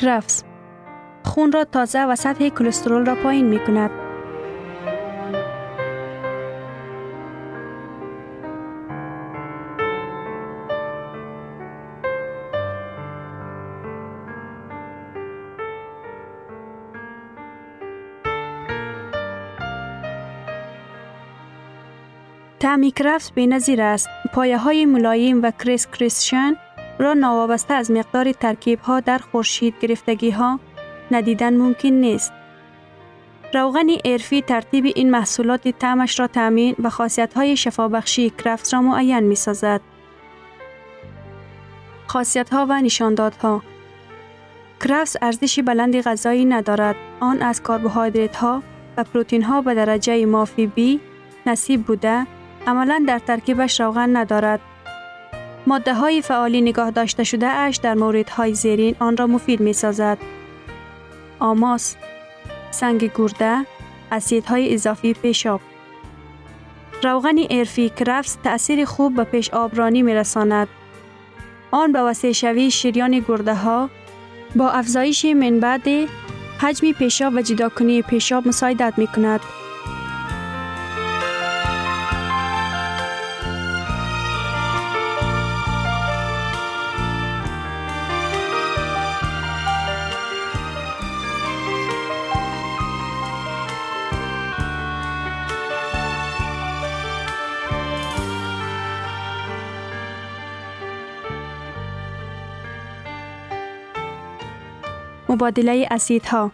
کرفس 0.00 0.42
خون 1.24 1.52
را 1.52 1.64
تازه 1.64 2.04
و 2.04 2.16
سطح 2.16 2.48
کلسترول 2.48 3.06
را 3.06 3.14
پایین 3.14 3.46
می 3.46 3.58
کند. 3.58 3.90
تعمی 22.60 22.90
کرفس 22.90 23.30
به 23.30 23.46
نظیر 23.46 23.82
است. 23.82 24.08
پایه 24.32 24.58
های 24.58 24.86
ملایم 24.86 25.42
و 25.42 25.50
کریس 25.50 25.86
کریسشن 25.86 26.56
را 26.98 27.14
نوابسته 27.14 27.74
از 27.74 27.90
مقدار 27.90 28.32
ترکیب 28.32 28.80
ها 28.80 29.00
در 29.00 29.18
خورشید 29.18 29.74
گرفتگی 29.80 30.30
ها 30.30 30.60
ندیدن 31.10 31.56
ممکن 31.56 31.88
نیست. 31.88 32.32
روغن 33.54 33.86
ارفی 34.04 34.42
ترتیب 34.42 34.84
این 34.84 35.10
محصولات 35.10 35.68
تعمش 35.68 36.20
را 36.20 36.26
تامین 36.26 36.74
و 36.82 36.90
خاصیت 36.90 37.34
های 37.34 37.56
شفابخشی 37.56 38.30
کرفس 38.30 38.74
را 38.74 38.82
معین 38.82 39.20
می 39.20 39.34
سازد. 39.34 39.80
خاصیت 42.06 42.50
ها 42.50 42.66
و 42.68 42.80
نشاندادها 42.80 43.62
کرفس 44.80 45.16
ارزش 45.22 45.60
بلند 45.60 46.00
غذایی 46.00 46.44
ندارد. 46.44 46.96
آن 47.20 47.42
از 47.42 47.62
کربوهیدرات 47.62 48.36
ها 48.36 48.62
و 48.96 49.04
پروتین 49.04 49.42
ها 49.42 49.62
به 49.62 49.74
درجه 49.74 50.26
مافی 50.26 50.66
بی 50.66 51.00
نصیب 51.46 51.82
بوده 51.82 52.26
عملا 52.66 53.04
در 53.08 53.18
ترکیبش 53.18 53.80
روغن 53.80 54.16
ندارد. 54.16 54.60
ماده 55.68 55.94
های 55.94 56.22
فعالی 56.22 56.60
نگاه 56.60 56.90
داشته 56.90 57.24
شده 57.24 57.46
اش 57.46 57.76
در 57.76 57.94
مورد 57.94 58.30
های 58.30 58.54
زیرین 58.54 58.96
آن 58.98 59.16
را 59.16 59.26
مفید 59.26 59.60
می 59.60 59.72
سازد. 59.72 60.18
آماس، 61.38 61.96
سنگ 62.70 63.10
گرده، 63.14 63.66
اسیدهای 64.12 64.74
اضافی 64.74 65.12
پیشاب. 65.12 65.60
روغن 67.02 67.36
ارفی 67.50 67.88
کرفس 67.90 68.36
تأثیر 68.44 68.84
خوب 68.84 69.16
به 69.16 69.24
پیش 69.24 69.50
آبرانی 69.50 70.02
می 70.02 70.14
رساند. 70.14 70.68
آن 71.70 71.92
به 71.92 72.00
وسیع 72.00 72.32
شوی 72.32 72.70
شریان 72.70 73.24
گرده 73.28 73.54
ها 73.54 73.90
با 74.56 74.70
افزایش 74.70 75.24
منبعد 75.24 76.08
حجم 76.58 76.92
پیشاب 76.92 77.34
و 77.36 77.42
جداکنی 77.42 78.02
پیشاب 78.02 78.48
مساعدت 78.48 78.94
می 78.96 79.06
کند. 79.06 79.40
مبادله 105.38 105.88
اسیدها 105.90 106.50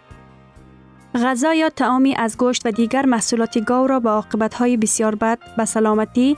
غذا 1.15 1.55
یا 1.55 1.69
تعامی 1.69 2.15
از 2.15 2.39
گوشت 2.39 2.67
و 2.67 2.71
دیگر 2.71 3.07
محصولات 3.07 3.59
گاو 3.59 3.87
را 3.87 4.01
با 4.01 4.25
های 4.59 4.77
بسیار 4.77 5.15
بد 5.15 5.39
به 5.57 5.65
سلامتی 5.65 6.37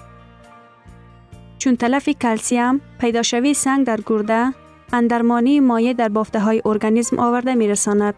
چون 1.59 1.77
تلف 1.77 2.09
کلسیم، 2.09 2.81
پیداشوی 3.01 3.55
سنگ 3.55 3.87
در 3.87 4.01
گرده، 4.07 4.53
اندرمانی 4.93 5.61
مایع 5.61 5.93
در 5.93 6.09
بافته 6.09 6.41
های 6.41 6.63
ارگانیسم 6.65 7.19
آورده 7.19 7.55
می 7.55 7.69
رساند. 7.69 8.15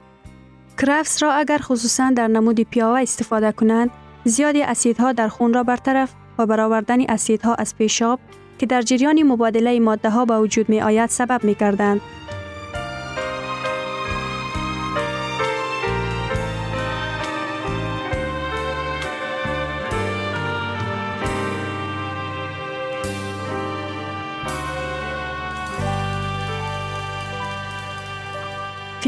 کرفس 0.79 1.23
را 1.23 1.33
اگر 1.33 1.59
خصوصا 1.59 2.11
در 2.11 2.29
نمود 2.29 2.61
پیاوه 2.61 3.01
استفاده 3.01 3.53
کنند، 3.53 3.91
زیادی 4.25 4.63
اسیدها 4.63 5.13
در 5.13 5.29
خون 5.29 5.55
را 5.55 5.63
برطرف 5.63 6.15
و 6.39 6.47
برآوردن 6.47 7.01
اسیدها 7.01 7.55
از 7.55 7.77
پیشاب 7.77 8.21
که 8.59 8.67
در 8.67 8.83
جریان 8.83 9.23
مبادله 9.23 9.81
ماده 9.81 10.11
ها 10.11 10.25
به 10.25 10.39
وجود 10.39 10.69
می 10.69 10.81
آید 10.81 11.11
سبب 11.11 11.45
می 11.45 11.55
کردند. 11.55 12.01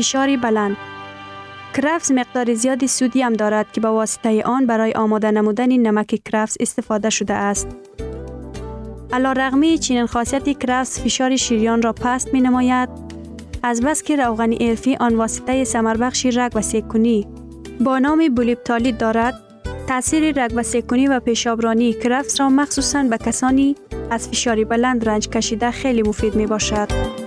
فشاری 0.01 0.37
بلند 0.37 0.77
کرفس 1.75 2.11
مقدار 2.11 2.55
زیادی 2.55 2.87
سودیم 2.87 3.33
دارد 3.33 3.73
که 3.73 3.81
با 3.81 3.95
واسطه 3.95 4.43
آن 4.43 4.67
برای 4.67 4.93
آماده 4.93 5.31
نمودن 5.31 5.67
نمک 5.67 6.21
کرفس 6.25 6.57
استفاده 6.61 7.11
شده 7.11 7.35
است. 7.35 7.69
علا 9.13 9.33
رغمی 9.33 9.79
چنین 9.79 10.07
خاصیت 10.07 10.59
کرفس 10.59 11.01
فشار 11.01 11.37
شیریان 11.37 11.83
را 11.83 11.93
پست 11.93 12.35
می 12.35 12.41
نماید 12.41 12.89
از 13.63 13.81
بس 13.81 14.03
که 14.03 14.17
روغن 14.17 14.55
ارفی 14.61 14.97
آن 14.97 15.17
واسطه 15.17 15.65
سمربخشی 15.65 16.31
رگ 16.31 16.53
و 16.55 16.61
سیکنی 16.61 17.27
با 17.81 17.99
نام 17.99 18.35
بولیپتالیت 18.35 18.99
دارد 18.99 19.35
تاثیر 19.89 20.45
رگ 20.45 20.53
و 20.55 20.63
سیکنی 20.63 21.09
و 21.09 21.21
پیشابرانی 21.21 21.93
کرفس 21.93 22.41
را 22.41 22.49
مخصوصا 22.49 23.03
به 23.03 23.19
کسانی 23.19 23.75
از 24.11 24.29
فشاری 24.29 24.65
بلند 24.65 25.09
رنج 25.09 25.29
کشیده 25.29 25.71
خیلی 25.71 26.03
مفید 26.03 26.35
می 26.35 26.47
باشد. 26.47 27.20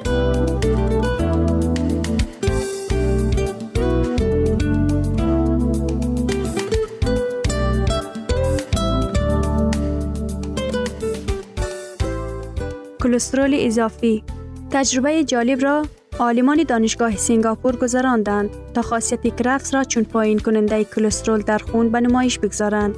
کلسترول 13.13 13.55
اضافی 13.59 14.23
تجربه 14.71 15.23
جالب 15.23 15.63
را 15.63 15.85
عالمان 16.19 16.63
دانشگاه 16.63 17.17
سنگاپور 17.17 17.75
گذراندند 17.75 18.49
تا 18.73 18.81
خاصیت 18.81 19.35
کرفس 19.35 19.73
را 19.73 19.83
چون 19.83 20.03
پایین 20.03 20.39
کننده 20.39 20.83
کلسترول 20.83 21.41
در 21.41 21.57
خون 21.57 21.89
به 21.89 22.01
نمایش 22.01 22.39
بگذارند. 22.39 22.95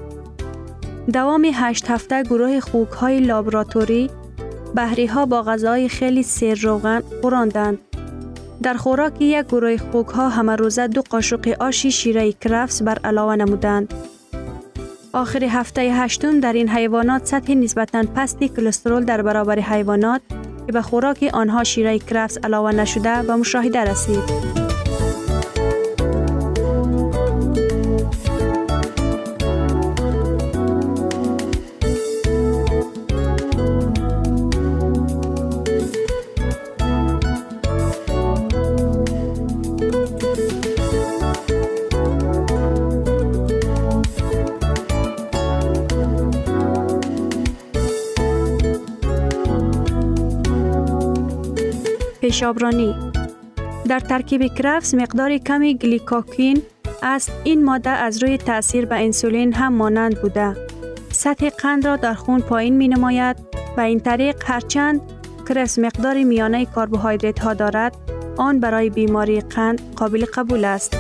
دوام 1.14 1.52
هشت 1.54 1.90
هفته 1.90 2.24
گروه 2.24 2.60
خوک 2.60 2.90
های 2.90 3.20
لابراتوری 3.20 4.10
بحری 4.76 5.06
ها 5.06 5.26
با 5.26 5.42
غذای 5.42 5.90
خیلی 5.90 6.24
سیر 6.24 6.60
روغن 6.62 7.02
خوراندند. 7.22 7.78
در 8.64 8.74
خوراک 8.74 9.22
یک 9.22 9.46
گروه 9.46 9.78
خوک 9.78 10.08
ها 10.08 10.30
همه 10.30 10.56
روزه 10.56 10.88
دو 10.88 11.02
قاشق 11.10 11.56
آشی 11.60 11.92
شیره 11.92 12.32
کرفس 12.32 12.82
بر 12.82 12.98
علاوه 13.04 13.36
نمودند. 13.36 13.94
آخر 15.16 15.44
هفته 15.44 15.82
هشتم 15.82 16.40
در 16.40 16.54
این 16.54 16.70
حیوانات 16.70 17.26
سطح 17.26 17.54
نسبتا 17.54 18.04
پستی 18.16 18.50
کلسترول 18.50 19.06
در 19.06 19.22
برابر 19.22 19.60
حیوانات 19.60 20.22
که 20.68 20.72
به 20.72 20.82
خوراک 20.82 21.30
آنها 21.34 21.64
شیره 21.64 22.00
کرفس 22.00 22.38
علاوه 22.44 22.72
نشده 22.72 23.22
به 23.22 23.36
مشاهده 23.36 23.80
رسید. 23.80 24.65
پیشابرانی 52.36 52.96
در 53.88 54.00
ترکیب 54.00 54.54
کرفس 54.56 54.94
مقدار 54.94 55.38
کمی 55.38 55.78
گلیکاکین 55.78 56.62
است. 57.04 57.32
این 57.44 57.66
ماده 57.66 57.90
از 57.90 58.24
روی 58.24 58.38
تاثیر 58.38 58.86
به 58.86 58.96
انسولین 58.96 59.54
هم 59.54 59.74
مانند 59.74 60.22
بوده. 60.22 60.56
سطح 61.12 61.50
قند 61.50 61.88
را 61.88 61.96
در 61.96 62.14
خون 62.14 62.42
پایین 62.42 62.78
می 62.78 62.88
نماید 62.88 63.38
و 63.78 63.82
این 63.82 64.00
طریق 64.00 64.44
هرچند 64.46 65.02
کرفس 65.50 65.80
مقدار 65.80 66.24
میانه 66.24 66.66
کربوهیدرات 66.66 67.40
ها 67.40 67.54
دارد 67.54 67.96
آن 68.38 68.60
برای 68.60 68.90
بیماری 68.90 69.42
قند 69.42 69.96
قابل 69.96 70.26
قبول 70.34 70.66
است. 70.66 70.98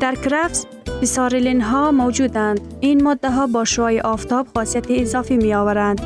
در 0.00 0.14
کرفس 0.14 0.66
بیساریلین 1.00 1.60
ها 1.60 1.92
موجودند. 1.92 2.60
این 2.80 3.02
ماده 3.02 3.30
ها 3.30 3.46
با 3.46 3.64
شعای 3.64 4.00
آفتاب 4.00 4.46
خاصیت 4.54 4.86
اضافی 4.90 5.36
می 5.36 5.54
آورند. 5.54 6.00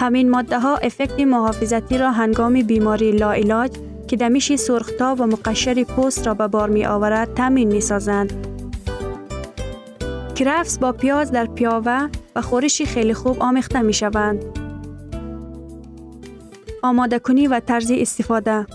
همین 0.00 0.30
ماده 0.30 0.58
ها 0.58 0.76
افکت 0.76 1.20
محافظتی 1.20 1.98
را 1.98 2.10
هنگام 2.10 2.62
بیماری 2.62 3.12
لاعلاج 3.12 3.70
که 4.08 4.16
دمیش 4.16 4.54
سرختاب 4.54 5.20
و 5.20 5.26
مقشر 5.26 5.84
پوست 5.84 6.26
را 6.26 6.34
به 6.34 6.48
بار 6.48 6.70
می 6.70 6.86
آورد 6.86 7.34
تامین 7.34 7.68
می 7.68 7.80
سازند. 7.80 8.46
کرفس 10.34 10.78
با 10.78 10.92
پیاز 10.92 11.32
در 11.32 11.46
پیاوه 11.46 12.08
و 12.36 12.42
خورشی 12.42 12.86
خیلی 12.86 13.14
خوب 13.14 13.36
آمیخته 13.40 13.82
می 13.82 13.92
شوند. 13.92 14.44
آماده 16.82 17.18
کنی 17.18 17.46
و 17.46 17.60
طرز 17.60 17.92
استفاده 17.94 18.66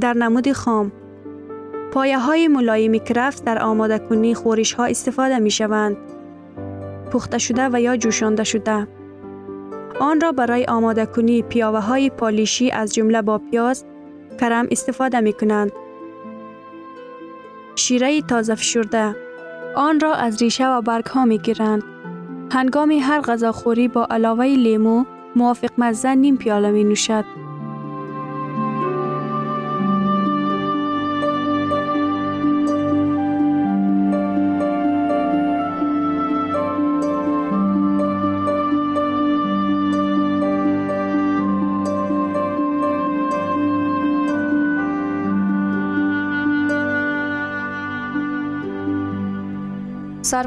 در 0.00 0.12
نمود 0.12 0.52
خام 0.52 0.92
پایه 1.96 2.18
های 2.18 2.48
ملایم 2.48 2.98
کرفس 2.98 3.42
در 3.42 3.62
آماده 3.62 3.98
کنی 3.98 4.34
خورش 4.34 4.72
ها 4.72 4.84
استفاده 4.84 5.38
می 5.38 5.50
شوند. 5.50 5.96
پخته 7.12 7.38
شده 7.38 7.68
و 7.72 7.80
یا 7.80 7.96
جوشانده 7.96 8.44
شده. 8.44 8.88
آن 10.00 10.20
را 10.20 10.32
برای 10.32 10.64
آماده 10.64 11.06
کنی 11.06 11.42
پیاوه 11.42 11.80
های 11.80 12.10
پالیشی 12.10 12.70
از 12.70 12.94
جمله 12.94 13.22
با 13.22 13.38
پیاز، 13.38 13.84
کرم 14.40 14.66
استفاده 14.70 15.20
می 15.20 15.32
کنند. 15.32 15.72
شیره 17.76 18.22
تازه 18.22 18.54
فشرده 18.54 19.16
آن 19.76 20.00
را 20.00 20.14
از 20.14 20.42
ریشه 20.42 20.68
و 20.68 20.80
برگ 20.80 21.06
ها 21.06 21.24
می 21.24 21.38
گیرند. 21.38 21.82
هنگام 22.52 22.90
هر 22.90 23.20
غذاخوری 23.20 23.88
با 23.88 24.06
علاوه 24.10 24.44
لیمو 24.44 25.04
موافق 25.36 25.70
مزه 25.78 26.14
نیم 26.14 26.36
پیاله 26.36 26.70
می 26.70 26.84
نوشد. 26.84 27.45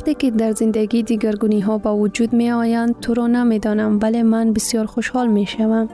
وقتی 0.00 0.14
که 0.14 0.30
در 0.30 0.52
زندگی 0.52 1.02
دیگرگونی 1.02 1.60
ها 1.60 1.78
با 1.78 1.96
وجود 1.96 2.32
می 2.32 2.50
آیند 2.50 3.00
تو 3.00 3.14
را 3.14 3.26
نمی 3.26 3.58
دانم 3.58 3.98
ولی 4.02 4.22
من 4.22 4.52
بسیار 4.52 4.86
خوشحال 4.86 5.28
می 5.28 5.46
شوم. 5.46 5.88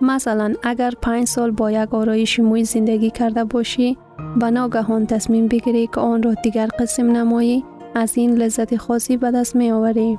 مثلا 0.00 0.54
اگر 0.62 0.92
پنج 1.02 1.26
سال 1.26 1.50
با 1.50 1.70
یک 1.70 1.94
آرایش 1.94 2.40
موی 2.40 2.64
زندگی 2.64 3.10
کرده 3.10 3.44
باشی 3.44 3.98
و 4.40 4.50
ناگهان 4.50 5.06
تصمیم 5.06 5.48
بگیری 5.48 5.86
که 5.86 6.00
آن 6.00 6.22
را 6.22 6.34
دیگر 6.34 6.68
قسم 6.78 7.10
نمایی 7.10 7.64
از 7.94 8.16
این 8.16 8.34
لذت 8.34 8.76
خاصی 8.76 9.16
به 9.16 9.30
دست 9.30 9.56
می 9.56 9.70
آوری. 9.70 10.18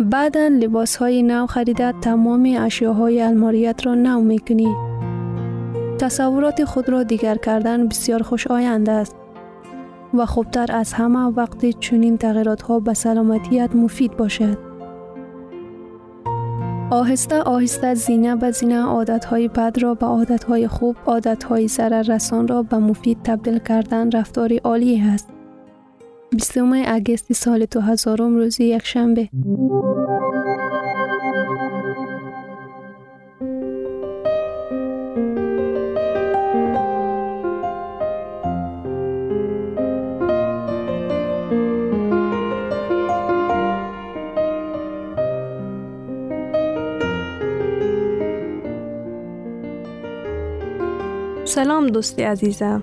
بعدا 0.00 0.48
لباس 0.48 0.96
های 0.96 1.22
نو 1.22 1.46
خریده 1.46 1.92
تمام 1.92 2.56
اشیاهای 2.58 3.22
الماریت 3.22 3.86
را 3.86 3.94
نو 3.94 4.20
می 4.20 4.38
کنی. 4.38 4.74
تصورات 6.00 6.64
خود 6.64 6.88
را 6.88 7.02
دیگر 7.02 7.36
کردن 7.36 7.88
بسیار 7.88 8.22
خوش 8.22 8.46
آیند 8.46 8.90
است. 8.90 9.17
و 10.14 10.26
خوبتر 10.26 10.66
از 10.72 10.92
همه 10.92 11.18
وقتی 11.18 11.72
چنین 11.72 12.18
تغییرات 12.18 12.62
ها 12.62 12.80
به 12.80 12.94
سلامتیت 12.94 13.76
مفید 13.76 14.16
باشد. 14.16 14.58
آهسته 16.90 17.42
آهسته 17.42 17.94
زینه 17.94 18.36
به 18.36 18.50
زینه 18.50 18.82
عادت 18.82 19.24
های 19.24 19.48
بد 19.48 19.78
را 19.80 19.94
به 19.94 20.06
عادت 20.06 20.44
های 20.44 20.68
خوب، 20.68 20.96
عادت 21.06 21.44
های 21.44 21.68
ضرر 21.68 22.02
رسان 22.02 22.48
را 22.48 22.62
به 22.62 22.78
مفید 22.78 23.22
تبدیل 23.24 23.58
کردن 23.58 24.10
رفتاری 24.10 24.56
عالی 24.56 25.00
است. 25.00 25.28
20 26.30 26.58
اگست 26.86 27.32
سال 27.32 27.66
2000 27.66 28.18
روزی 28.18 28.64
یک 28.64 28.82
دوستی 51.90 52.22
عزیزم. 52.22 52.82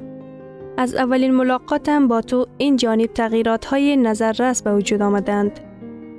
از 0.77 0.95
اولین 0.95 1.33
ملاقاتم 1.33 2.07
با 2.07 2.21
تو 2.21 2.47
این 2.57 2.75
جانب 2.75 3.05
تغییرات 3.05 3.65
های 3.65 3.97
نظررس 3.97 4.63
به 4.63 4.75
وجود 4.75 5.01
آمدند. 5.01 5.59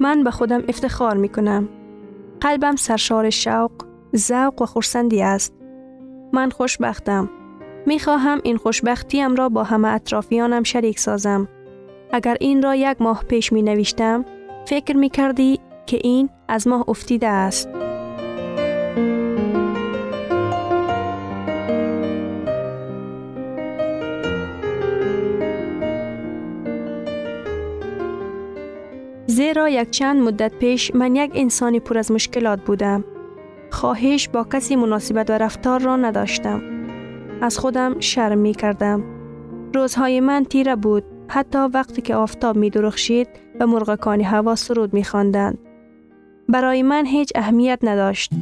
من 0.00 0.24
به 0.24 0.30
خودم 0.30 0.62
افتخار 0.68 1.16
می 1.16 1.28
کنم. 1.28 1.68
قلبم 2.40 2.76
سرشار 2.76 3.30
شوق، 3.30 3.72
ذوق 4.16 4.62
و 4.62 4.66
خورسندی 4.66 5.22
است. 5.22 5.54
من 6.32 6.50
خوشبختم. 6.50 7.30
می 7.86 7.98
خواهم 7.98 8.40
این 8.44 8.56
خوشبختیم 8.56 9.34
را 9.34 9.48
با 9.48 9.64
همه 9.64 9.88
اطرافیانم 9.88 10.62
شریک 10.62 10.98
سازم. 10.98 11.48
اگر 12.12 12.36
این 12.40 12.62
را 12.62 12.74
یک 12.74 13.02
ماه 13.02 13.24
پیش 13.24 13.52
می 13.52 13.62
نوشتم، 13.62 14.24
فکر 14.66 14.96
می 14.96 15.10
کردی 15.10 15.60
که 15.86 15.98
این 16.04 16.28
از 16.48 16.68
ماه 16.68 16.84
افتیده 16.88 17.28
است. 17.28 17.68
زیرا 29.56 29.68
یک 29.68 29.90
چند 29.90 30.20
مدت 30.20 30.54
پیش 30.54 30.94
من 30.94 31.16
یک 31.16 31.30
انسانی 31.34 31.80
پر 31.80 31.98
از 31.98 32.12
مشکلات 32.12 32.60
بودم. 32.64 33.04
خواهش 33.70 34.28
با 34.28 34.44
کسی 34.44 34.76
مناسبت 34.76 35.30
و 35.30 35.32
رفتار 35.32 35.80
را 35.80 35.96
نداشتم. 35.96 36.62
از 37.40 37.58
خودم 37.58 38.00
شرم 38.00 38.38
می 38.38 38.54
کردم. 38.54 39.04
روزهای 39.74 40.20
من 40.20 40.44
تیره 40.44 40.76
بود 40.76 41.04
حتی 41.28 41.58
وقتی 41.58 42.02
که 42.02 42.14
آفتاب 42.14 42.56
می 42.56 42.70
درخشید 42.70 43.28
و 43.60 43.66
مرغکان 43.66 44.20
هوا 44.20 44.54
سرود 44.54 44.94
می 44.94 45.04
خواندند. 45.04 45.58
برای 46.48 46.82
من 46.82 47.06
هیچ 47.06 47.32
اهمیت 47.34 47.78
نداشت. 47.82 48.32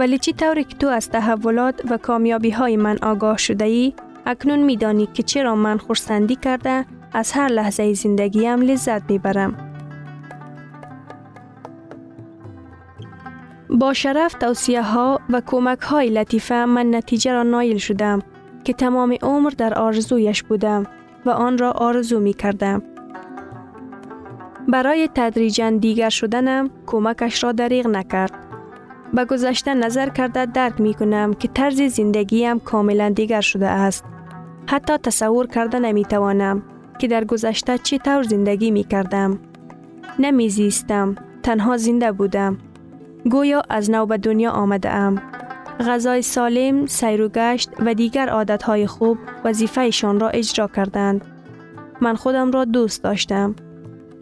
ولی 0.00 0.18
چی 0.18 0.32
طوری 0.32 0.64
که 0.64 0.76
تو 0.76 0.88
از 0.88 1.10
تحولات 1.10 1.82
و 1.90 1.96
کامیابی 1.96 2.50
های 2.50 2.76
من 2.76 2.98
آگاه 3.02 3.36
شده 3.36 3.64
ای، 3.64 3.92
اکنون 4.26 4.58
میدانی 4.58 5.06
که 5.06 5.22
چرا 5.22 5.54
من 5.54 5.78
خورسندی 5.78 6.36
کرده 6.36 6.86
از 7.12 7.32
هر 7.32 7.48
لحظه 7.48 7.94
زندگیم 7.94 8.60
لذت 8.60 9.10
می‌برم. 9.10 9.56
با 13.70 13.92
شرف 13.92 14.34
توصیه 14.34 14.82
ها 14.82 15.20
و 15.30 15.42
کمک 15.46 15.80
های 15.80 16.10
لطیفه 16.10 16.64
من 16.64 16.94
نتیجه 16.94 17.32
را 17.32 17.42
نایل 17.42 17.78
شدم 17.78 18.22
که 18.64 18.72
تمام 18.72 19.16
عمر 19.22 19.50
در 19.50 19.74
آرزویش 19.74 20.42
بودم 20.42 20.86
و 21.26 21.30
آن 21.30 21.58
را 21.58 21.70
آرزو 21.70 22.20
می 22.20 22.34
کردم. 22.34 22.82
برای 24.68 25.08
تدریجا 25.14 25.70
دیگر 25.70 26.10
شدنم 26.10 26.70
کمکش 26.86 27.44
را 27.44 27.52
دریغ 27.52 27.86
نکرد. 27.86 28.49
به 29.14 29.24
گذشته 29.24 29.74
نظر 29.74 30.08
کرده 30.08 30.46
درک 30.46 30.80
می 30.80 30.94
کنم 30.94 31.34
که 31.34 31.48
طرز 31.48 31.82
زندگیم 31.82 32.58
کاملا 32.58 33.08
دیگر 33.08 33.40
شده 33.40 33.68
است. 33.68 34.04
حتی 34.66 34.96
تصور 34.96 35.46
کرده 35.46 35.78
نمی 35.78 36.04
توانم 36.04 36.62
که 36.98 37.08
در 37.08 37.24
گذشته 37.24 37.78
چی 37.78 37.98
طور 37.98 38.22
زندگی 38.22 38.70
می 38.70 38.84
کردم. 38.84 39.38
نمی 40.18 40.48
زیستم. 40.48 41.14
تنها 41.42 41.76
زنده 41.76 42.12
بودم. 42.12 42.58
گویا 43.30 43.62
از 43.68 43.90
نو 43.90 44.06
به 44.06 44.18
دنیا 44.18 44.50
آمده 44.50 44.90
ام. 44.90 45.22
غذای 45.80 46.22
سالم، 46.22 46.86
سیر 46.86 47.22
و 47.22 47.28
گشت 47.28 47.70
و 47.78 47.94
دیگر 47.94 48.28
عادتهای 48.28 48.86
خوب 48.86 49.18
وظیفهشان 49.44 50.20
را 50.20 50.28
اجرا 50.28 50.68
کردند. 50.68 51.24
من 52.00 52.14
خودم 52.14 52.50
را 52.50 52.64
دوست 52.64 53.02
داشتم. 53.02 53.54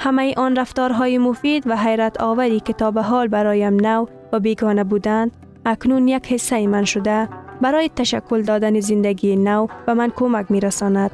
همه 0.00 0.34
آن 0.36 0.56
رفتارهای 0.56 1.18
مفید 1.18 1.66
و 1.66 1.76
حیرت 1.76 2.20
آوری 2.20 2.60
که 2.60 2.72
تا 2.72 2.90
به 2.90 3.02
حال 3.02 3.28
برایم 3.28 3.74
نو 3.74 4.06
و 4.32 4.40
بیگانه 4.40 4.84
بودند 4.84 5.30
اکنون 5.66 6.08
یک 6.08 6.32
حصه 6.32 6.66
من 6.66 6.84
شده 6.84 7.28
برای 7.60 7.90
تشکل 7.96 8.42
دادن 8.42 8.80
زندگی 8.80 9.36
نو 9.36 9.66
و 9.86 9.94
من 9.94 10.12
کمک 10.16 10.50
می 10.50 10.60
رساند. 10.60 11.10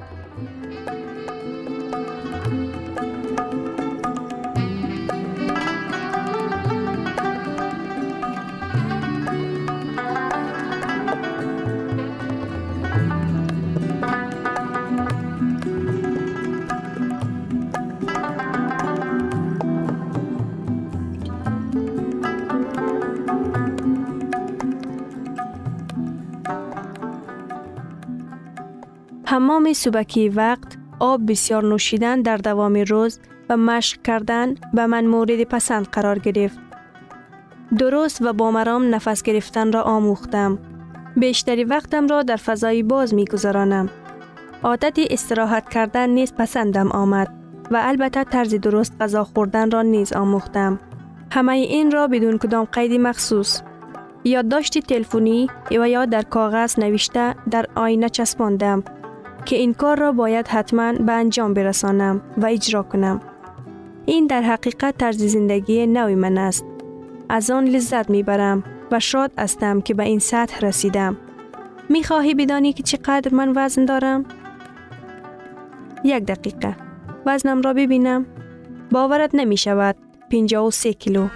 حمام 29.35 29.73
صبحی 29.73 30.29
وقت 30.29 30.76
آب 31.00 31.31
بسیار 31.31 31.64
نوشیدن 31.64 32.23
در 32.23 32.37
دوام 32.37 32.75
روز 32.75 33.21
و 33.49 33.57
مشق 33.57 34.03
کردن 34.03 34.55
به 34.75 34.87
من 34.87 35.07
مورد 35.07 35.45
پسند 35.45 35.87
قرار 35.87 36.19
گرفت. 36.19 36.59
درست 37.79 38.23
و 38.23 38.33
با 38.33 38.50
مرام 38.50 38.95
نفس 38.95 39.23
گرفتن 39.23 39.73
را 39.73 39.83
آموختم. 39.83 40.59
بیشتری 41.17 41.64
وقتم 41.64 42.07
را 42.07 42.23
در 42.23 42.37
فضای 42.37 42.83
باز 42.83 43.14
می 43.14 43.25
گذرانم. 43.25 43.88
عادت 44.62 44.99
استراحت 45.11 45.69
کردن 45.69 46.11
نیز 46.11 46.35
پسندم 46.35 46.88
آمد 46.93 47.29
و 47.71 47.81
البته 47.83 48.25
طرز 48.25 48.55
درست 48.55 48.93
غذا 49.00 49.25
خوردن 49.25 49.71
را 49.71 49.83
نیز 49.83 50.12
آموختم. 50.12 50.81
همه 51.33 51.53
این 51.53 51.91
را 51.91 52.07
بدون 52.07 52.38
کدام 52.38 52.64
قید 52.64 53.00
مخصوص 53.00 53.62
یادداشت 54.25 54.79
تلفنی 54.79 55.49
و 55.71 55.88
یا 55.88 56.05
در 56.05 56.23
کاغذ 56.23 56.79
نوشته 56.79 57.35
در 57.50 57.67
آینه 57.75 58.09
چسباندم 58.09 58.83
که 59.44 59.56
این 59.56 59.74
کار 59.74 59.98
را 59.98 60.12
باید 60.12 60.48
حتما 60.48 60.92
به 60.92 61.12
انجام 61.12 61.54
برسانم 61.54 62.20
و 62.36 62.46
اجرا 62.46 62.82
کنم. 62.82 63.20
این 64.06 64.26
در 64.26 64.42
حقیقت 64.42 64.98
طرز 64.98 65.22
زندگی 65.22 65.86
نوی 65.86 66.14
من 66.14 66.38
است. 66.38 66.64
از 67.28 67.50
آن 67.50 67.64
لذت 67.64 68.10
می‌برم 68.10 68.64
و 68.92 69.00
شاد 69.00 69.32
هستم 69.38 69.80
که 69.80 69.94
به 69.94 70.02
این 70.02 70.18
سطح 70.18 70.60
رسیدم. 70.60 71.16
می 71.88 72.04
خواهی 72.04 72.34
بدانی 72.34 72.72
که 72.72 72.82
چقدر 72.82 73.34
من 73.34 73.52
وزن 73.56 73.84
دارم؟ 73.84 74.24
یک 76.04 76.24
دقیقه. 76.24 76.76
وزنم 77.26 77.62
را 77.62 77.72
ببینم. 77.72 78.26
باورت 78.90 79.30
نمی 79.34 79.56
شود. 79.56 79.96
53 80.30 80.92
کیلو. 80.92 81.28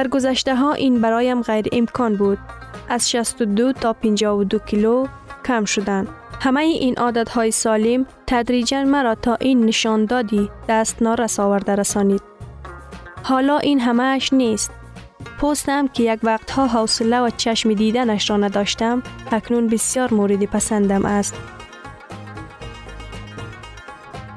در 0.00 0.08
گذشته 0.08 0.56
ها 0.56 0.72
این 0.72 1.00
برایم 1.00 1.42
غیر 1.42 1.66
امکان 1.72 2.16
بود. 2.16 2.38
از 2.88 3.10
62 3.10 3.72
تا 3.72 3.92
52 3.92 4.58
کیلو 4.58 5.06
کم 5.44 5.64
شدن. 5.64 6.06
همه 6.40 6.60
این 6.60 6.94
عادت 6.96 7.28
های 7.28 7.50
سالم 7.50 8.06
تدریجا 8.26 8.84
مرا 8.84 9.14
تا 9.14 9.34
این 9.34 9.64
نشان 9.64 10.04
دادی 10.04 10.50
دست 10.68 11.02
نارس 11.02 11.40
آورده 11.40 11.74
رسانید. 11.74 12.22
حالا 13.22 13.58
این 13.58 13.80
همه 13.80 14.02
اش 14.02 14.32
نیست. 14.32 14.70
پستم 15.40 15.88
که 15.88 16.02
یک 16.02 16.20
وقتها 16.22 16.66
حوصله 16.66 17.20
و 17.20 17.30
چشم 17.36 17.72
دیدنش 17.72 18.30
را 18.30 18.36
نداشتم 18.36 19.02
اکنون 19.32 19.66
بسیار 19.66 20.14
مورد 20.14 20.44
پسندم 20.44 21.04
است. 21.04 21.34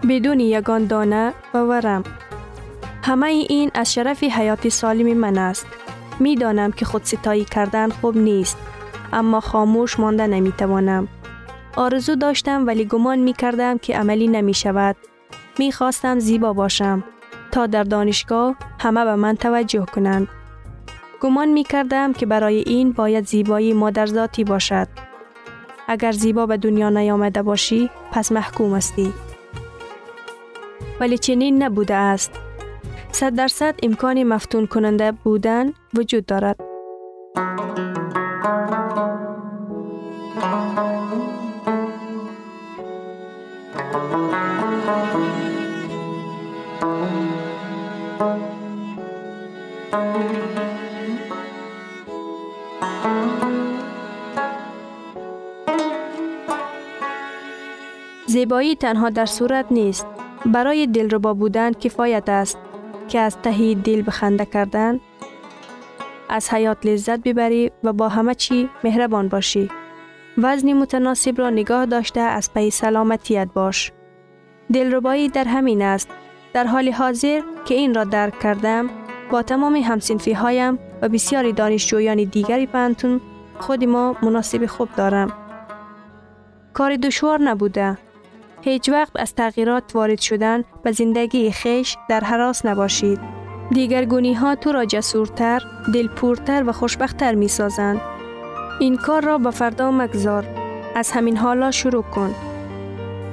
بدون 0.09 0.39
یگان 0.39 0.85
دانه 0.85 1.33
و 1.53 1.57
ورم 1.57 2.03
همه 3.03 3.27
این 3.27 3.71
از 3.73 3.93
شرف 3.93 4.23
حیات 4.23 4.69
سالم 4.69 5.17
من 5.17 5.37
است. 5.37 5.67
می 6.19 6.35
دانم 6.35 6.71
که 6.71 6.85
خود 6.85 7.03
ستایی 7.03 7.45
کردن 7.45 7.89
خوب 7.89 8.17
نیست. 8.17 8.57
اما 9.13 9.39
خاموش 9.39 9.99
مانده 9.99 10.27
نمی 10.27 10.51
توانم. 10.51 11.07
آرزو 11.75 12.15
داشتم 12.15 12.67
ولی 12.67 12.85
گمان 12.85 13.19
می 13.19 13.33
کردم 13.33 13.77
که 13.77 13.97
عملی 13.97 14.27
نمی 14.27 14.53
شود. 14.53 14.95
می 15.59 15.71
خواستم 15.71 16.19
زیبا 16.19 16.53
باشم 16.53 17.03
تا 17.51 17.67
در 17.67 17.83
دانشگاه 17.83 18.55
همه 18.79 19.05
به 19.05 19.15
من 19.15 19.35
توجه 19.35 19.85
کنند. 19.85 20.27
گمان 21.21 21.47
می 21.47 21.63
کردم 21.63 22.13
که 22.13 22.25
برای 22.25 22.63
این 22.67 22.91
باید 22.91 23.27
زیبایی 23.27 23.73
مادرزاتی 23.73 24.43
باشد. 24.43 24.87
اگر 25.87 26.11
زیبا 26.11 26.45
به 26.45 26.57
دنیا 26.57 26.89
نیامده 26.89 27.41
باشی 27.41 27.89
پس 28.11 28.31
محکوم 28.31 28.73
استی. 28.73 29.13
ولی 30.99 31.17
چنین 31.17 31.63
نبوده 31.63 31.95
است. 31.95 32.31
صد 33.15 33.35
درصد 33.35 33.75
امکان 33.83 34.23
مفتون 34.23 34.67
کننده 34.67 35.11
بودن 35.11 35.73
وجود 35.93 36.25
دارد. 36.25 36.55
زیبایی 58.25 58.75
تنها 58.75 59.09
در 59.09 59.25
صورت 59.25 59.65
نیست. 59.71 60.05
برای 60.45 60.87
دلربا 60.87 61.33
بودن 61.33 61.73
کفایت 61.73 62.29
است. 62.29 62.57
که 63.13 63.19
از 63.19 63.37
تهی 63.37 63.75
دل 63.75 64.03
بخنده 64.07 64.45
کردن 64.45 64.99
از 66.29 66.49
حیات 66.49 66.85
لذت 66.85 67.19
ببری 67.19 67.71
و 67.83 67.93
با 67.93 68.09
همه 68.09 68.35
چی 68.35 68.69
مهربان 68.83 69.27
باشی. 69.27 69.69
وزن 70.37 70.73
متناسب 70.73 71.39
را 71.39 71.49
نگاه 71.49 71.85
داشته 71.85 72.19
از 72.19 72.53
پی 72.53 72.69
سلامتیت 72.71 73.47
باش. 73.53 73.91
دلربایی 74.73 75.29
در 75.29 75.43
همین 75.43 75.81
است. 75.81 76.09
در 76.53 76.63
حال 76.63 76.89
حاضر 76.89 77.41
که 77.65 77.75
این 77.75 77.93
را 77.93 78.03
درک 78.03 78.39
کردم 78.39 78.89
با 79.31 79.41
تمام 79.41 79.75
همسنفی 79.75 80.33
هایم 80.33 80.79
و 81.01 81.09
بسیاری 81.09 81.53
دانشجویان 81.53 82.23
دیگری 82.23 82.65
پنتون 82.65 83.21
خود 83.59 83.83
ما 83.83 84.15
مناسب 84.23 84.65
خوب 84.65 84.89
دارم. 84.97 85.33
کار 86.73 86.95
دشوار 86.95 87.41
نبوده 87.41 87.97
هیچ 88.63 88.89
وقت 88.89 89.11
از 89.15 89.35
تغییرات 89.35 89.95
وارد 89.95 90.19
شدن 90.19 90.63
به 90.83 90.91
زندگی 90.91 91.51
خیش 91.51 91.97
در 92.09 92.19
حراس 92.19 92.65
نباشید. 92.65 93.19
دیگرگونی 93.71 94.33
ها 94.33 94.55
تو 94.55 94.71
را 94.71 94.85
جسورتر، 94.85 95.61
دلپورتر 95.93 96.63
و 96.67 96.71
خوشبختتر 96.71 97.35
می 97.35 97.47
سازند. 97.47 98.01
این 98.79 98.97
کار 98.97 99.23
را 99.23 99.37
به 99.37 99.51
فردا 99.51 99.91
مگذار. 99.91 100.45
از 100.95 101.11
همین 101.11 101.37
حالا 101.37 101.71
شروع 101.71 102.03
کن. 102.03 102.35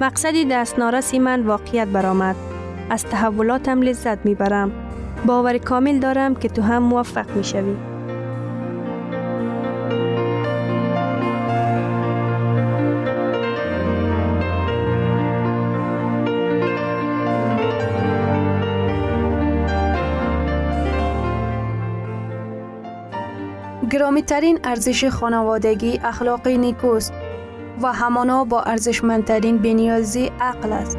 مقصدی 0.00 0.44
دست 0.44 0.78
نارسی 0.78 1.18
من 1.18 1.42
واقعیت 1.42 1.88
برآمد. 1.88 2.36
از 2.90 3.04
تحولاتم 3.04 3.82
لذت 3.82 4.26
می 4.26 4.34
برم. 4.34 4.72
باور 5.26 5.58
کامل 5.58 5.98
دارم 5.98 6.34
که 6.34 6.48
تو 6.48 6.62
هم 6.62 6.82
موفق 6.82 7.36
می 7.36 7.44
شوی. 7.44 7.89
گرامی 24.10 24.22
ترین 24.22 24.58
ارزش 24.64 25.04
خانوادگی 25.04 26.00
اخلاقی 26.04 26.58
نیکوست 26.58 27.12
و 27.82 27.92
همانا 27.92 28.44
با 28.44 28.62
ارزشمندترین 28.62 29.58
بنیازی 29.58 30.30
عقل 30.40 30.72
است. 30.72 30.98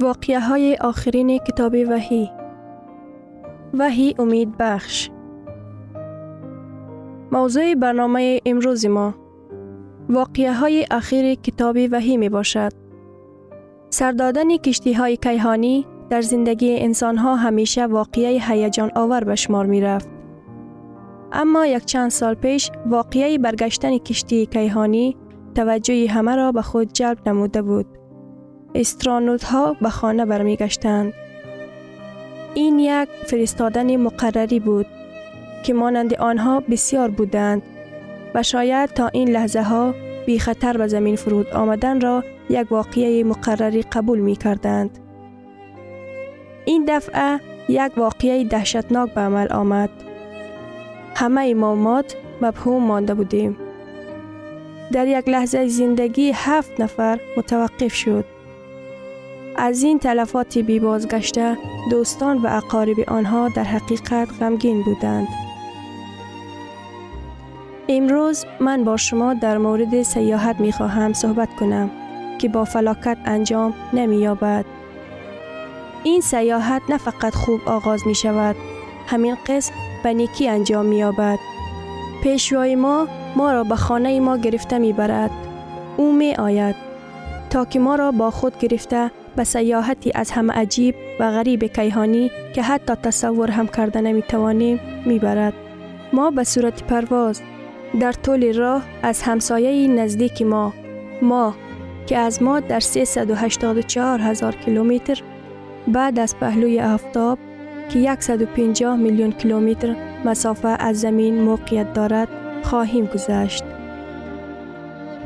واقعه 0.00 0.40
های 0.40 0.76
آخرین 0.80 1.38
کتاب 1.38 1.74
وحی 1.90 2.30
وحی 3.74 4.14
امید 4.18 4.56
بخش 4.58 5.10
موضوع 7.32 7.74
برنامه 7.74 8.40
امروز 8.46 8.86
ما 8.86 9.14
واقعه 10.08 10.52
های 10.52 10.86
اخیر 10.90 11.34
کتاب 11.34 11.76
وحی 11.90 12.16
می 12.16 12.28
باشد. 12.28 12.72
سردادن 13.90 14.56
کشتی 14.56 14.92
های 14.92 15.16
کیهانی 15.16 15.86
در 16.14 16.22
زندگی 16.22 16.78
انسان 16.80 17.16
ها 17.16 17.36
همیشه 17.36 17.86
واقعه 17.86 18.40
هیجان 18.42 18.90
آور 18.94 19.24
به 19.24 19.34
شمار 19.34 19.66
می 19.66 19.80
رفت. 19.80 20.08
اما 21.32 21.66
یک 21.66 21.84
چند 21.84 22.10
سال 22.10 22.34
پیش 22.34 22.70
واقعه 22.86 23.38
برگشتن 23.38 23.98
کشتی 23.98 24.46
کیهانی 24.46 25.16
توجه 25.54 26.10
همه 26.10 26.36
را 26.36 26.52
به 26.52 26.62
خود 26.62 26.92
جلب 26.92 27.28
نموده 27.28 27.62
بود. 27.62 27.86
استرانوت 28.74 29.44
ها 29.44 29.76
به 29.80 29.90
خانه 29.90 30.24
برمیگشتند. 30.24 31.12
این 32.54 32.78
یک 32.78 33.08
فرستادن 33.26 33.96
مقرری 33.96 34.60
بود 34.60 34.86
که 35.64 35.74
مانند 35.74 36.14
آنها 36.14 36.60
بسیار 36.60 37.10
بودند 37.10 37.62
و 38.34 38.42
شاید 38.42 38.90
تا 38.90 39.08
این 39.08 39.28
لحظه 39.28 39.62
ها 39.62 39.94
بی 40.26 40.38
خطر 40.38 40.76
به 40.76 40.86
زمین 40.86 41.16
فرود 41.16 41.50
آمدن 41.50 42.00
را 42.00 42.24
یک 42.50 42.72
واقعه 42.72 43.24
مقرری 43.24 43.82
قبول 43.82 44.18
می 44.18 44.36
کردند. 44.36 45.03
این 46.64 46.84
دفعه 46.88 47.40
یک 47.68 47.92
واقعه 47.98 48.44
دهشتناک 48.44 49.14
به 49.14 49.20
عمل 49.20 49.52
آمد. 49.52 49.90
همه 51.14 51.46
امامات 51.50 52.16
مبهوم 52.42 52.82
مانده 52.82 53.14
بودیم. 53.14 53.56
در 54.92 55.06
یک 55.06 55.28
لحظه 55.28 55.68
زندگی 55.68 56.32
هفت 56.34 56.80
نفر 56.80 57.20
متوقف 57.36 57.94
شد. 57.94 58.24
از 59.56 59.82
این 59.82 59.98
تلفات 59.98 60.58
بی 60.58 60.80
بازگشته 60.80 61.56
دوستان 61.90 62.38
و 62.38 62.46
اقارب 62.46 62.96
آنها 63.08 63.48
در 63.48 63.64
حقیقت 63.64 64.28
غمگین 64.40 64.82
بودند. 64.82 65.28
امروز 67.88 68.44
من 68.60 68.84
با 68.84 68.96
شما 68.96 69.34
در 69.34 69.58
مورد 69.58 70.02
سیاحت 70.02 70.60
می 70.60 70.72
خواهم 70.72 71.12
صحبت 71.12 71.48
کنم 71.56 71.90
که 72.38 72.48
با 72.48 72.64
فلاکت 72.64 73.18
انجام 73.24 73.74
نمی 73.92 74.16
یابد. 74.16 74.64
این 76.04 76.20
سیاحت 76.20 76.82
نه 76.88 76.98
فقط 76.98 77.34
خوب 77.34 77.60
آغاز 77.66 78.06
می 78.06 78.14
شود 78.14 78.56
همین 79.06 79.36
قسم 79.46 79.74
به 80.02 80.14
نیکی 80.14 80.48
انجام 80.48 80.86
می 80.86 80.96
یابد. 80.96 81.38
پیشوای 82.22 82.76
ما 82.76 83.08
ما 83.36 83.52
را 83.52 83.64
به 83.64 83.76
خانه 83.76 84.20
ما 84.20 84.36
گرفته 84.36 84.78
می 84.78 84.92
برد. 84.92 85.30
او 85.96 86.12
می 86.12 86.34
آید 86.34 86.76
تا 87.50 87.64
که 87.64 87.78
ما 87.78 87.94
را 87.94 88.10
با 88.10 88.30
خود 88.30 88.58
گرفته 88.58 89.10
به 89.36 89.44
سیاحتی 89.44 90.12
از 90.14 90.30
همه 90.30 90.52
عجیب 90.52 90.94
و 91.20 91.30
غریب 91.30 91.64
کیهانی 91.64 92.30
که 92.54 92.62
حتی 92.62 92.94
تصور 92.94 93.50
هم 93.50 93.66
کرده 93.66 94.00
نمی 94.00 94.22
توانیم 94.22 94.80
می 95.06 95.18
برد. 95.18 95.54
ما 96.12 96.30
به 96.30 96.44
صورت 96.44 96.84
پرواز 96.84 97.42
در 98.00 98.12
طول 98.12 98.54
راه 98.54 98.82
از 99.02 99.22
همسایه 99.22 99.88
نزدیک 99.88 100.42
ما 100.42 100.72
ما 101.22 101.54
که 102.06 102.18
از 102.18 102.42
ما 102.42 102.60
در 102.60 102.80
384 102.80 104.20
هزار 104.20 104.56
کیلومتر 104.56 105.22
بعد 105.88 106.18
از 106.18 106.36
پهلوی 106.36 106.80
آفتاب 106.80 107.38
که 107.88 108.16
150 108.20 108.96
میلیون 108.96 109.32
کیلومتر 109.32 109.96
مسافه 110.24 110.68
از 110.68 111.00
زمین 111.00 111.42
موقعیت 111.42 111.92
دارد 111.92 112.28
خواهیم 112.62 113.06
گذشت. 113.06 113.64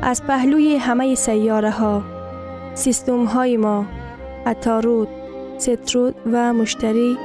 از 0.01 0.23
پهلوی 0.23 0.75
همه 0.75 1.15
سیاره 1.15 1.71
ها، 1.71 2.03
سیستم 2.73 3.25
های 3.25 3.57
ما، 3.57 3.85
اتارود، 4.47 5.07
سترود 5.57 6.15
و 6.31 6.53
مشتری 6.53 7.17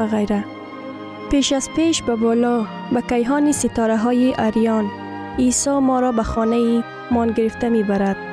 و 0.00 0.06
غیره. 0.06 0.44
پیش 1.30 1.52
از 1.52 1.68
پیش 1.76 2.02
به 2.02 2.16
بالا 2.16 2.66
به 2.92 3.02
کیهان 3.08 3.52
ستاره 3.52 3.96
های 3.96 4.34
اریان 4.38 4.90
عیسی 5.38 5.70
ما 5.70 6.00
را 6.00 6.12
به 6.12 6.22
خانه 6.22 6.84
مان 7.10 7.32
گرفته 7.32 7.68
می 7.68 7.82
برد. 7.82 8.29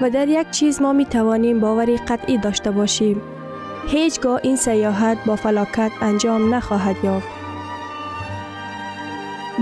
و 0.00 0.10
در 0.10 0.28
یک 0.28 0.50
چیز 0.50 0.82
ما 0.82 0.92
می 0.92 1.04
توانیم 1.04 1.60
باوری 1.60 1.96
قطعی 1.96 2.38
داشته 2.38 2.70
باشیم. 2.70 3.22
هیچگاه 3.88 4.40
این 4.42 4.56
سیاحت 4.56 5.18
با 5.26 5.36
فلاکت 5.36 5.90
انجام 6.00 6.54
نخواهد 6.54 6.96
یافت. 7.04 7.28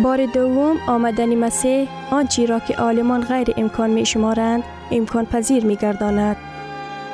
بار 0.03 0.27
دوم 0.27 0.77
آمدن 0.88 1.35
مسیح 1.35 1.88
آنچی 2.11 2.47
را 2.47 2.59
که 2.59 2.75
عالمان 2.75 3.20
غیر 3.20 3.55
امکان 3.57 3.90
می 3.90 4.07
شمارند 4.07 4.62
امکان 4.90 5.27
پذیر 5.27 5.64
می 5.64 5.77
گرداند. 5.77 6.37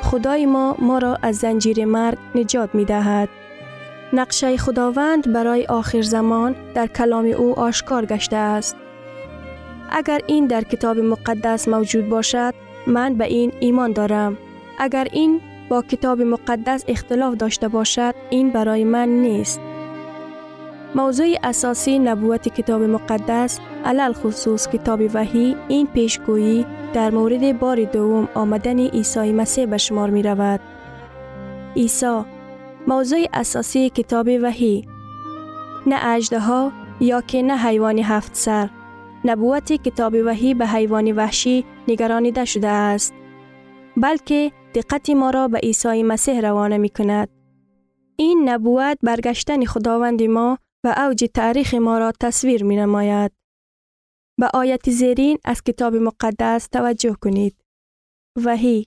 خدای 0.01 0.45
ما 0.45 0.75
ما 0.79 0.97
را 0.97 1.17
از 1.21 1.35
زنجیر 1.35 1.85
مرگ 1.85 2.17
نجات 2.35 2.75
می 2.75 2.85
دهد. 2.85 3.29
نقشه 4.13 4.57
خداوند 4.57 5.33
برای 5.33 5.65
آخر 5.65 6.01
زمان 6.01 6.55
در 6.73 6.87
کلام 6.87 7.25
او 7.25 7.59
آشکار 7.59 8.05
گشته 8.05 8.35
است. 8.35 8.75
اگر 9.91 10.21
این 10.27 10.47
در 10.47 10.61
کتاب 10.61 10.97
مقدس 10.99 11.67
موجود 11.67 12.09
باشد، 12.09 12.53
من 12.87 13.13
به 13.13 13.25
این 13.25 13.51
ایمان 13.59 13.91
دارم. 13.91 14.37
اگر 14.79 15.07
این 15.11 15.41
با 15.69 15.81
کتاب 15.81 16.21
مقدس 16.21 16.83
اختلاف 16.87 17.35
داشته 17.35 17.67
باشد، 17.67 18.15
این 18.29 18.49
برای 18.49 18.83
من 18.83 19.09
نیست. 19.09 19.61
موضوع 20.95 21.35
اساسی 21.43 21.99
نبوت 21.99 22.47
کتاب 22.47 22.81
مقدس 22.81 23.59
علل 23.85 24.13
خصوص 24.13 24.67
کتاب 24.67 25.01
وحی 25.13 25.55
این 25.67 25.87
پیشگویی 25.87 26.65
در 26.93 27.11
مورد 27.11 27.59
بار 27.59 27.83
دوم 27.83 28.27
آمدن 28.33 28.79
عیسی 28.79 29.31
مسیح 29.31 29.65
به 29.65 29.77
شمار 29.77 30.09
می 30.09 30.23
رود. 30.23 30.59
عیسی 31.75 32.21
موضوع 32.87 33.25
اساسی 33.33 33.89
کتاب 33.89 34.29
وحی 34.41 34.87
نه 35.87 36.07
اجده 36.07 36.39
ها 36.39 36.71
یا 36.99 37.21
که 37.21 37.41
نه 37.41 37.57
حیوان 37.57 37.99
هفت 37.99 38.35
سر 38.35 38.69
نبوت 39.25 39.73
کتاب 39.73 40.13
وحی 40.25 40.53
به 40.53 40.67
حیوان 40.67 41.11
وحشی 41.11 41.65
نگرانیده 41.87 42.45
شده 42.45 42.67
است 42.67 43.13
بلکه 43.97 44.51
دقت 44.75 45.09
ما 45.09 45.29
را 45.29 45.47
به 45.47 45.57
عیسی 45.57 46.03
مسیح 46.03 46.39
روانه 46.39 46.77
می 46.77 46.89
کند. 46.89 47.29
این 48.15 48.49
نبوت 48.49 48.97
برگشتن 49.03 49.65
خداوند 49.65 50.23
ما 50.23 50.57
و 50.83 50.95
اوج 50.97 51.25
تاریخ 51.33 51.73
ما 51.73 51.97
را 51.97 52.11
تصویر 52.19 52.63
می 52.63 52.75
نماید. 52.75 53.31
به 54.39 54.49
آیت 54.53 54.89
زیرین 54.89 55.37
از 55.45 55.63
کتاب 55.63 55.95
مقدس 55.95 56.67
توجه 56.67 57.15
کنید. 57.21 57.55
وحی 58.45 58.85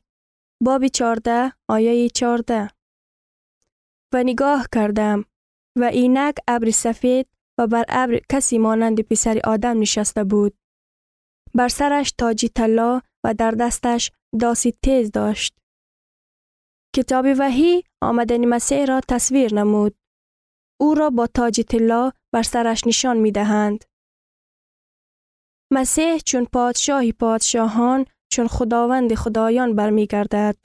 باب 0.62 0.86
14 0.86 1.52
آیه 1.68 2.08
14 2.08 2.68
و 4.14 4.22
نگاه 4.22 4.66
کردم 4.74 5.24
و 5.78 5.84
اینک 5.84 6.34
ابر 6.48 6.70
سفید 6.70 7.26
و 7.58 7.66
بر 7.66 7.84
ابر 7.88 8.20
کسی 8.30 8.58
مانند 8.58 9.00
پسر 9.00 9.40
آدم 9.44 9.80
نشسته 9.80 10.24
بود. 10.24 10.56
بر 11.54 11.68
سرش 11.68 12.12
تاجی 12.18 12.48
طلا 12.48 13.00
و 13.24 13.34
در 13.34 13.50
دستش 13.50 14.12
داسی 14.40 14.74
تیز 14.82 15.10
داشت. 15.10 15.58
کتاب 16.96 17.26
وحی 17.38 17.82
آمدن 18.02 18.44
مسیح 18.44 18.84
را 18.84 19.00
تصویر 19.08 19.54
نمود. 19.54 19.96
او 20.80 20.94
را 20.94 21.10
با 21.10 21.26
تاج 21.26 21.60
طلا 21.60 22.10
بر 22.32 22.42
سرش 22.42 22.86
نشان 22.86 23.16
می 23.16 23.32
دهند. 23.32 23.84
مسیح 25.72 26.18
چون 26.18 26.44
پادشاهی 26.52 27.12
پادشاهان 27.12 28.06
چون 28.32 28.46
خداوند 28.46 29.14
خدایان 29.14 29.74
برمیگردد. 29.74 30.56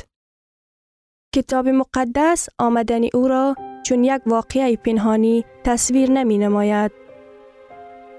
کتاب 1.35 1.67
مقدس 1.67 2.49
آمدن 2.59 3.01
او 3.13 3.27
را 3.27 3.55
چون 3.83 4.03
یک 4.03 4.21
واقعه 4.25 4.75
پنهانی 4.75 5.45
تصویر 5.63 6.11
نمی 6.11 6.37
نماید. 6.37 6.91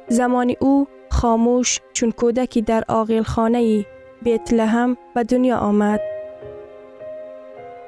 زمان 0.08 0.54
او 0.60 0.86
خاموش 1.10 1.80
چون 1.92 2.10
کودکی 2.10 2.62
در 2.62 2.84
آقیل 2.88 3.22
خانه 3.22 3.86
بیت 4.22 4.52
لحم 4.52 4.96
به 5.14 5.24
دنیا 5.24 5.56
آمد. 5.56 6.00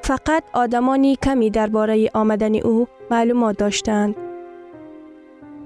فقط 0.03 0.45
آدمانی 0.53 1.17
کمی 1.17 1.51
درباره 1.51 2.11
آمدن 2.15 2.57
او 2.57 2.87
معلومات 3.11 3.59
داشتند. 3.59 4.17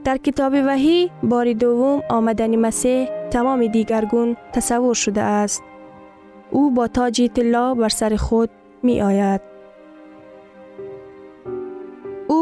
در 0.05 0.17
کتاب 0.17 0.53
وحی 0.67 1.11
بار 1.23 1.53
دوم 1.53 2.03
آمدن 2.11 2.57
مسیح 2.57 3.09
تمام 3.31 3.67
دیگرگون 3.67 4.37
تصور 4.53 4.95
شده 4.95 5.23
است. 5.23 5.63
او 6.51 6.71
با 6.71 6.89
تاج 6.89 7.31
طلا 7.35 7.75
بر 7.75 7.89
سر 7.89 8.17
خود 8.17 8.51
می 8.83 9.03
آید. 9.03 9.56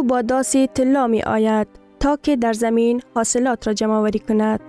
با 0.08 0.22
داسی 0.22 0.66
طلا 0.66 1.06
می 1.06 1.22
آید 1.22 1.68
تا 2.00 2.16
که 2.16 2.36
در 2.36 2.52
زمین 2.52 3.02
حاصلات 3.14 3.66
را 3.66 3.72
جمع 3.72 3.98
وری 3.98 4.18
کند. 4.18 4.60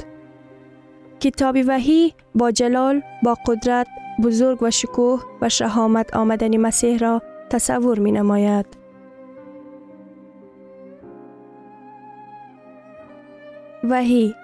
کتاب 1.19 1.57
وحی 1.67 2.13
با 2.35 2.51
جلال، 2.51 3.01
با 3.23 3.37
قدرت، 3.47 3.87
بزرگ 4.23 4.63
و 4.63 4.71
شکوه 4.71 5.23
و 5.41 5.49
شهامت 5.49 6.15
آمدن 6.15 6.57
مسیح 6.57 6.97
را 6.97 7.21
تصور 7.49 7.99
می 7.99 8.11
نماید. 8.11 8.65
وحی 13.83 14.35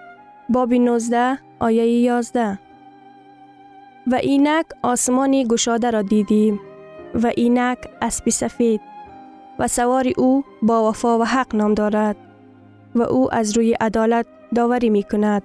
باب 0.49 0.73
19 0.73 1.37
آیه 1.59 1.85
11 1.85 2.59
و 4.07 4.15
اینک 4.15 4.65
آسمانی 4.81 5.45
گشاده 5.45 5.91
را 5.91 6.01
دیدیم 6.01 6.59
و 7.13 7.31
اینک 7.35 7.77
اسبی 8.01 8.31
سفید 8.31 8.90
و 9.61 9.67
سوار 9.67 10.11
او 10.17 10.43
با 10.61 10.89
وفا 10.89 11.19
و 11.19 11.23
حق 11.23 11.55
نام 11.55 11.73
دارد 11.73 12.15
و 12.95 13.01
او 13.01 13.33
از 13.33 13.57
روی 13.57 13.73
عدالت 13.73 14.25
داوری 14.55 14.89
می 14.89 15.03
کند. 15.03 15.43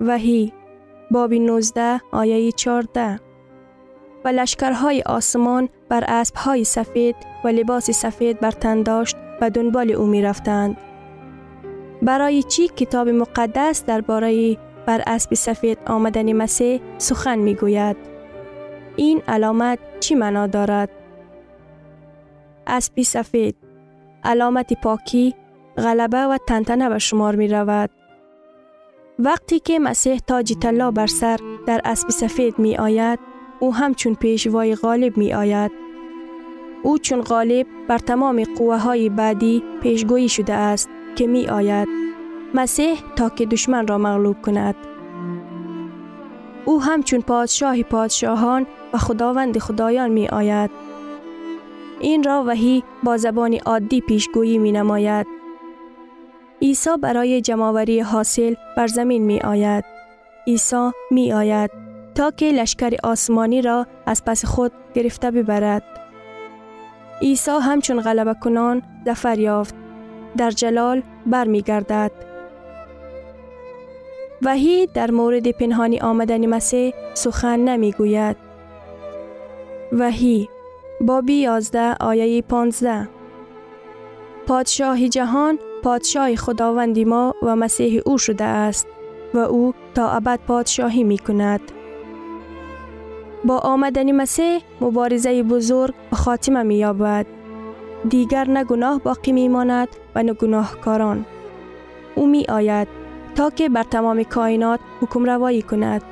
وحی 0.00 0.52
باب 1.10 1.34
19 1.34 2.00
آیه 2.12 2.52
14 2.52 3.20
و 4.24 4.28
لشکرهای 4.28 5.02
آسمان 5.02 5.68
بر 5.88 6.04
اسبهای 6.08 6.64
سفید 6.64 7.16
و 7.44 7.48
لباس 7.48 7.90
سفید 7.90 8.40
بر 8.40 8.50
تن 8.50 8.82
داشت 8.82 9.16
و 9.40 9.50
دنبال 9.50 9.90
او 9.90 10.06
می 10.06 10.22
رفتند. 10.22 10.76
برای 12.02 12.42
چی 12.42 12.68
کتاب 12.68 13.08
مقدس 13.08 13.84
درباره 13.84 14.56
بر 14.86 15.02
اسب 15.06 15.34
سفید 15.34 15.78
آمدن 15.86 16.32
مسیح 16.32 16.80
سخن 16.98 17.38
می 17.38 17.54
گوید؟ 17.54 17.96
این 18.96 19.22
علامت 19.28 19.78
چی 20.00 20.14
معنا 20.14 20.46
دارد؟ 20.46 21.03
اسبی 22.66 23.04
سفید 23.04 23.56
علامت 24.24 24.72
پاکی، 24.72 25.34
غلبه 25.76 26.18
و 26.18 26.38
تنتنه 26.46 26.88
به 26.88 26.98
شمار 26.98 27.36
می 27.36 27.48
رود. 27.48 27.90
وقتی 29.18 29.58
که 29.58 29.78
مسیح 29.78 30.18
تاج 30.18 30.52
طلا 30.52 30.90
بر 30.90 31.06
سر 31.06 31.38
در 31.66 31.80
اسب 31.84 32.08
سفید 32.08 32.58
می 32.58 32.76
آید، 32.76 33.18
او 33.60 33.74
همچون 33.74 34.14
پیشوای 34.14 34.74
غالب 34.74 35.16
می 35.16 35.34
آید. 35.34 35.72
او 36.82 36.98
چون 36.98 37.22
غالب 37.22 37.66
بر 37.88 37.98
تمام 37.98 38.44
قوه 38.58 38.76
های 38.76 39.08
بعدی 39.08 39.62
پیشگویی 39.82 40.28
شده 40.28 40.52
است 40.52 40.88
که 41.16 41.26
می 41.26 41.46
آید. 41.46 41.88
مسیح 42.54 43.02
تا 43.16 43.28
که 43.28 43.46
دشمن 43.46 43.86
را 43.86 43.98
مغلوب 43.98 44.42
کند. 44.42 44.74
او 46.64 46.82
همچون 46.82 47.20
پادشاه 47.20 47.82
پادشاهان 47.82 48.66
و 48.92 48.98
خداوند 48.98 49.58
خدایان 49.58 50.10
می 50.10 50.28
آید. 50.28 50.70
این 52.00 52.22
را 52.22 52.44
وحی 52.46 52.84
با 53.02 53.16
زبان 53.16 53.58
عادی 53.66 54.00
پیشگویی 54.00 54.58
می 54.58 54.72
نماید. 54.72 55.26
عیسی 56.62 56.90
برای 57.02 57.40
جمعوری 57.40 58.00
حاصل 58.00 58.54
بر 58.76 58.86
زمین 58.86 59.22
می 59.22 59.40
آید. 59.40 59.84
عیسی 60.46 60.90
می 61.10 61.32
آید 61.32 61.70
تا 62.14 62.30
که 62.30 62.52
لشکر 62.52 62.96
آسمانی 63.02 63.62
را 63.62 63.86
از 64.06 64.24
پس 64.24 64.44
خود 64.44 64.72
گرفته 64.94 65.30
ببرد. 65.30 65.82
عیسی 67.22 67.50
همچون 67.50 68.00
غلبه 68.00 68.34
کنان 68.34 68.82
زفر 69.06 69.38
یافت. 69.38 69.74
در 70.36 70.50
جلال 70.50 71.02
برمی 71.26 71.62
گردد. 71.62 72.10
وحی 74.42 74.86
در 74.86 75.10
مورد 75.10 75.50
پنهانی 75.50 76.00
آمدن 76.00 76.46
مسیح 76.46 76.94
سخن 77.14 77.60
نمی 77.60 77.92
گوید. 77.92 78.36
وحی 79.92 80.48
بابی 81.06 81.34
11 81.34 81.96
آیه 82.00 82.42
15 82.42 83.08
پادشاه 84.46 85.08
جهان 85.08 85.58
پادشاه 85.82 86.36
خداوندی 86.36 87.04
ما 87.04 87.34
و 87.42 87.56
مسیح 87.56 88.02
او 88.06 88.18
شده 88.18 88.44
است 88.44 88.86
و 89.34 89.38
او 89.38 89.74
تا 89.94 90.10
ابد 90.10 90.40
پادشاهی 90.46 91.04
می 91.04 91.18
کند. 91.18 91.60
با 93.44 93.58
آمدن 93.58 94.12
مسیح 94.12 94.60
مبارزه 94.80 95.42
بزرگ 95.42 95.94
خاتمه 96.12 96.62
می 96.62 96.76
یابد. 96.76 97.26
دیگر 98.08 98.50
نه 98.50 98.64
گناه 98.64 99.00
باقی 99.00 99.32
می 99.32 99.48
ماند 99.48 99.88
و 100.14 100.22
نه 100.22 100.32
گناهکاران. 100.32 101.26
او 102.14 102.26
می 102.26 102.44
آید 102.48 102.88
تا 103.34 103.50
که 103.50 103.68
بر 103.68 103.82
تمام 103.82 104.22
کائنات 104.22 104.80
حکم 105.00 105.24
روایی 105.24 105.62
کند. 105.62 106.02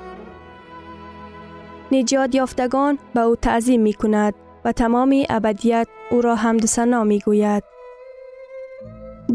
نجات 1.92 2.35
یافتگان 2.35 2.98
به 3.14 3.20
او 3.20 3.37
تعظیم 3.37 3.81
می 3.81 3.92
کند 3.92 4.35
و 4.64 4.72
تمام 4.72 5.25
ابدیت 5.31 5.88
او 6.11 6.20
را 6.20 6.35
حمد 6.35 6.64
و 6.64 6.66
ثنا 6.66 7.05
می 7.05 7.18
گوید. 7.18 7.64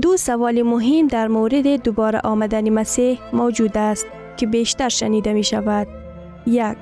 دو 0.01 0.17
سوال 0.17 0.61
مهم 0.61 1.07
در 1.07 1.27
مورد 1.27 1.83
دوباره 1.83 2.19
آمدن 2.23 2.69
مسیح 2.69 3.19
موجود 3.33 3.77
است 3.77 4.07
که 4.37 4.47
بیشتر 4.47 4.89
شنیده 4.89 5.33
می 5.33 5.43
شود. 5.43 5.87
یک 6.45 6.77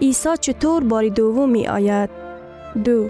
عیسی 0.00 0.36
چطور 0.40 0.84
بار 0.84 1.08
دوم 1.08 1.50
می 1.50 1.68
آید؟ 1.68 2.10
دو 2.84 3.08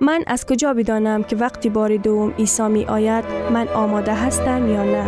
من 0.00 0.24
از 0.26 0.46
کجا 0.46 0.74
بدانم 0.74 1.22
که 1.22 1.36
وقتی 1.36 1.68
بار 1.68 1.96
دوم 1.96 2.30
عیسی 2.30 2.68
می 2.68 2.84
آید 2.84 3.24
من 3.52 3.68
آماده 3.68 4.14
هستم 4.14 4.68
یا 4.68 4.84
نه؟ 4.84 5.04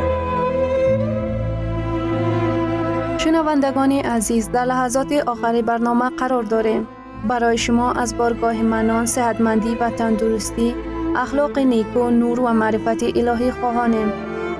شنوندگان 3.18 3.92
عزیز 3.92 4.50
در 4.50 4.64
لحظات 4.64 5.12
آخری 5.12 5.62
برنامه 5.62 6.10
قرار 6.10 6.42
داریم. 6.42 6.88
برای 7.28 7.58
شما 7.58 7.92
از 7.92 8.16
بارگاه 8.16 8.62
منان، 8.62 9.06
صحتمندی 9.06 9.74
و 9.74 9.90
تندرستی، 9.90 10.74
اخلاق 11.16 11.58
نیکو، 11.58 12.10
نور 12.10 12.40
و 12.40 12.52
معرفت 12.52 13.02
الهی 13.02 13.50
خواهانیم 13.50 14.12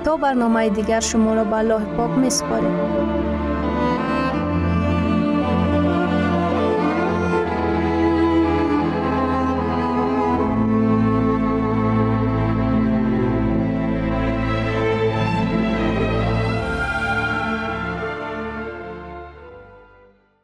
تا 0.03 0.17
برنامه 0.17 0.69
دیگر 0.69 0.99
شما 0.99 1.33
را 1.33 1.43
به 1.43 1.55
الله 1.55 2.17
می 2.17 2.29
سپاریم. 2.29 3.20